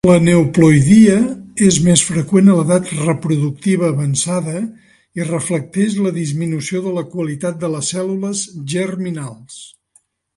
[0.09, 1.15] L'aneuploïdia
[1.65, 4.55] és més freqüent a l'edat reproductiva avançada
[5.21, 8.43] i reflecteix la disminució de la qualitat de les cèl·lules
[8.75, 9.61] germinals.